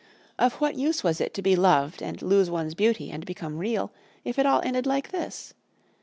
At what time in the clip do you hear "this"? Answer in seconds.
5.11-5.53